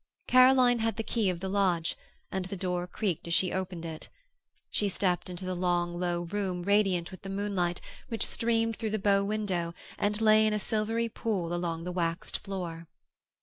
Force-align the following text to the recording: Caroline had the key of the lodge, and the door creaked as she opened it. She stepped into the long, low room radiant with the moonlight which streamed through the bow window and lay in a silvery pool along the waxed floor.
Caroline 0.25 0.79
had 0.79 0.95
the 0.97 1.03
key 1.03 1.29
of 1.29 1.41
the 1.41 1.47
lodge, 1.47 1.95
and 2.31 2.45
the 2.45 2.57
door 2.57 2.87
creaked 2.87 3.27
as 3.27 3.35
she 3.35 3.53
opened 3.53 3.85
it. 3.85 4.09
She 4.71 4.89
stepped 4.89 5.29
into 5.29 5.45
the 5.45 5.53
long, 5.53 5.95
low 5.99 6.23
room 6.23 6.63
radiant 6.63 7.11
with 7.11 7.21
the 7.21 7.29
moonlight 7.29 7.81
which 8.07 8.25
streamed 8.25 8.77
through 8.77 8.89
the 8.89 8.97
bow 8.97 9.23
window 9.23 9.75
and 9.99 10.19
lay 10.19 10.47
in 10.47 10.53
a 10.53 10.57
silvery 10.57 11.07
pool 11.07 11.53
along 11.53 11.83
the 11.83 11.91
waxed 11.91 12.39
floor. 12.39 12.87